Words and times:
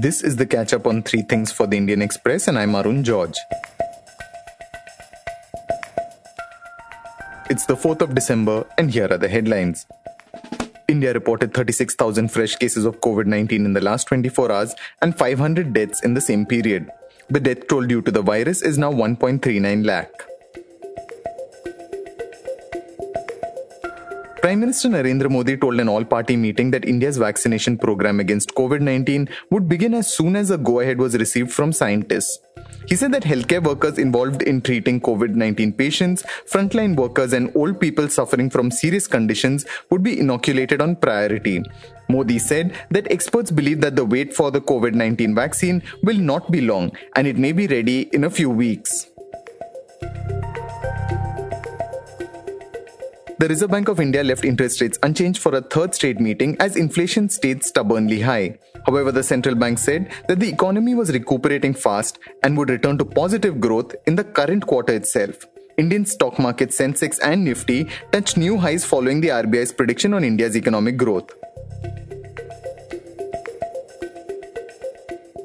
This 0.00 0.22
is 0.22 0.36
the 0.36 0.46
catch 0.46 0.72
up 0.72 0.86
on 0.86 1.02
three 1.02 1.22
things 1.22 1.50
for 1.50 1.66
the 1.66 1.76
Indian 1.76 2.02
Express, 2.02 2.46
and 2.46 2.56
I'm 2.56 2.76
Arun 2.76 3.02
George. 3.02 3.34
It's 7.50 7.66
the 7.66 7.74
4th 7.74 8.02
of 8.02 8.14
December, 8.14 8.64
and 8.78 8.92
here 8.92 9.08
are 9.10 9.18
the 9.18 9.26
headlines. 9.26 9.86
India 10.86 11.12
reported 11.12 11.52
36,000 11.52 12.28
fresh 12.28 12.54
cases 12.54 12.84
of 12.84 13.00
COVID 13.00 13.26
19 13.26 13.64
in 13.64 13.72
the 13.72 13.80
last 13.80 14.06
24 14.06 14.52
hours 14.52 14.76
and 15.02 15.18
500 15.18 15.72
deaths 15.72 16.04
in 16.04 16.14
the 16.14 16.20
same 16.20 16.46
period. 16.46 16.88
The 17.28 17.40
death 17.40 17.66
toll 17.66 17.82
due 17.82 18.02
to 18.02 18.12
the 18.12 18.22
virus 18.22 18.62
is 18.62 18.78
now 18.78 18.92
1.39 18.92 19.84
lakh. 19.84 20.27
Prime 24.40 24.60
Minister 24.60 24.88
Narendra 24.88 25.28
Modi 25.28 25.56
told 25.56 25.80
an 25.80 25.88
all 25.88 26.04
party 26.04 26.36
meeting 26.36 26.70
that 26.70 26.84
India's 26.84 27.16
vaccination 27.18 27.76
program 27.76 28.20
against 28.20 28.54
COVID 28.54 28.80
19 28.80 29.28
would 29.50 29.68
begin 29.68 29.94
as 29.94 30.14
soon 30.14 30.36
as 30.36 30.52
a 30.52 30.56
go 30.56 30.78
ahead 30.78 30.98
was 30.98 31.16
received 31.16 31.52
from 31.52 31.72
scientists. 31.72 32.38
He 32.86 32.94
said 32.94 33.10
that 33.12 33.24
healthcare 33.24 33.62
workers 33.62 33.98
involved 33.98 34.42
in 34.42 34.60
treating 34.60 35.00
COVID 35.00 35.34
19 35.34 35.72
patients, 35.72 36.22
frontline 36.52 36.94
workers, 36.94 37.32
and 37.32 37.50
old 37.56 37.80
people 37.80 38.08
suffering 38.08 38.48
from 38.48 38.70
serious 38.70 39.08
conditions 39.08 39.66
would 39.90 40.04
be 40.04 40.20
inoculated 40.20 40.80
on 40.80 40.94
priority. 40.94 41.64
Modi 42.08 42.38
said 42.38 42.74
that 42.92 43.10
experts 43.10 43.50
believe 43.50 43.80
that 43.80 43.96
the 43.96 44.04
wait 44.04 44.32
for 44.32 44.52
the 44.52 44.60
COVID 44.60 44.94
19 44.94 45.34
vaccine 45.34 45.82
will 46.04 46.16
not 46.16 46.50
be 46.52 46.60
long 46.60 46.92
and 47.16 47.26
it 47.26 47.36
may 47.36 47.50
be 47.50 47.66
ready 47.66 48.02
in 48.12 48.22
a 48.22 48.30
few 48.30 48.50
weeks. 48.50 49.10
The 53.40 53.46
Reserve 53.46 53.70
Bank 53.70 53.86
of 53.86 54.00
India 54.00 54.24
left 54.24 54.44
interest 54.44 54.80
rates 54.80 54.98
unchanged 55.04 55.40
for 55.40 55.54
a 55.54 55.60
third 55.60 55.94
straight 55.94 56.18
meeting 56.18 56.56
as 56.58 56.74
inflation 56.74 57.28
stayed 57.28 57.62
stubbornly 57.62 58.20
high. 58.20 58.58
However, 58.84 59.12
the 59.12 59.22
central 59.22 59.54
bank 59.54 59.78
said 59.78 60.10
that 60.26 60.40
the 60.40 60.48
economy 60.48 60.96
was 60.96 61.12
recuperating 61.12 61.72
fast 61.72 62.18
and 62.42 62.58
would 62.58 62.68
return 62.68 62.98
to 62.98 63.04
positive 63.04 63.60
growth 63.60 63.94
in 64.08 64.16
the 64.16 64.24
current 64.24 64.66
quarter 64.66 64.92
itself. 64.92 65.46
Indian 65.76 66.04
stock 66.04 66.40
markets 66.40 66.76
Sensex 66.76 67.20
and 67.22 67.44
Nifty 67.44 67.88
touched 68.10 68.36
new 68.36 68.58
highs 68.58 68.84
following 68.84 69.20
the 69.20 69.28
RBI's 69.28 69.72
prediction 69.72 70.14
on 70.14 70.24
India's 70.24 70.56
economic 70.56 70.96
growth. 70.96 71.30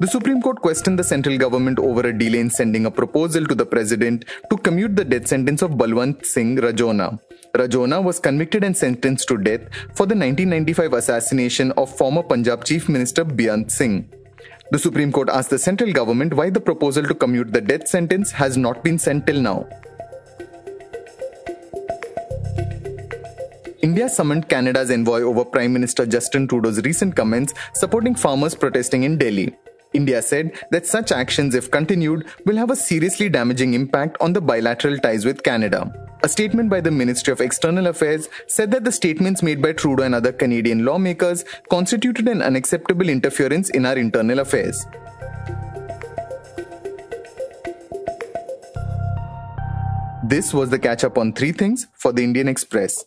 The 0.00 0.08
Supreme 0.08 0.42
Court 0.42 0.60
questioned 0.60 0.98
the 0.98 1.04
central 1.04 1.38
government 1.38 1.78
over 1.78 2.00
a 2.00 2.12
delay 2.12 2.40
in 2.40 2.50
sending 2.50 2.84
a 2.84 2.90
proposal 2.90 3.44
to 3.46 3.54
the 3.54 3.64
president 3.64 4.24
to 4.50 4.56
commute 4.56 4.96
the 4.96 5.04
death 5.04 5.28
sentence 5.28 5.62
of 5.62 5.72
Balwant 5.72 6.26
Singh 6.26 6.56
Rajoana. 6.56 7.20
Rajoana 7.54 8.02
was 8.02 8.18
convicted 8.18 8.64
and 8.64 8.76
sentenced 8.76 9.28
to 9.28 9.38
death 9.38 9.60
for 9.94 10.06
the 10.06 10.16
1995 10.16 10.94
assassination 10.94 11.70
of 11.72 11.96
former 11.96 12.24
Punjab 12.24 12.64
Chief 12.64 12.88
Minister 12.88 13.24
Beyant 13.24 13.70
Singh. 13.70 14.10
The 14.72 14.80
Supreme 14.80 15.12
Court 15.12 15.28
asked 15.28 15.50
the 15.50 15.60
central 15.60 15.92
government 15.92 16.34
why 16.34 16.50
the 16.50 16.60
proposal 16.60 17.04
to 17.04 17.14
commute 17.14 17.52
the 17.52 17.60
death 17.60 17.86
sentence 17.86 18.32
has 18.32 18.56
not 18.56 18.82
been 18.82 18.98
sent 18.98 19.28
till 19.28 19.40
now. 19.40 19.68
India 23.80 24.08
summoned 24.08 24.48
Canada's 24.48 24.90
envoy 24.90 25.20
over 25.20 25.44
Prime 25.44 25.72
Minister 25.72 26.04
Justin 26.04 26.48
Trudeau's 26.48 26.82
recent 26.82 27.14
comments 27.14 27.54
supporting 27.74 28.16
farmers 28.16 28.56
protesting 28.56 29.04
in 29.04 29.18
Delhi. 29.18 29.54
India 29.94 30.20
said 30.20 30.52
that 30.70 30.86
such 30.86 31.12
actions, 31.12 31.54
if 31.54 31.70
continued, 31.70 32.26
will 32.44 32.56
have 32.56 32.70
a 32.70 32.76
seriously 32.76 33.28
damaging 33.28 33.74
impact 33.74 34.16
on 34.20 34.32
the 34.32 34.40
bilateral 34.40 34.98
ties 34.98 35.24
with 35.24 35.42
Canada. 35.42 35.90
A 36.24 36.28
statement 36.28 36.68
by 36.68 36.80
the 36.80 36.90
Ministry 36.90 37.32
of 37.32 37.40
External 37.40 37.86
Affairs 37.86 38.28
said 38.48 38.70
that 38.72 38.84
the 38.84 38.92
statements 38.92 39.42
made 39.42 39.62
by 39.62 39.72
Trudeau 39.72 40.02
and 40.02 40.14
other 40.14 40.32
Canadian 40.32 40.84
lawmakers 40.84 41.44
constituted 41.70 42.28
an 42.28 42.42
unacceptable 42.42 43.08
interference 43.08 43.70
in 43.70 43.86
our 43.86 43.96
internal 43.96 44.40
affairs. 44.40 44.84
This 50.26 50.54
was 50.54 50.70
the 50.70 50.78
catch 50.78 51.04
up 51.04 51.18
on 51.18 51.34
three 51.34 51.52
things 51.52 51.86
for 51.92 52.10
the 52.10 52.24
Indian 52.24 52.48
Express. 52.48 53.04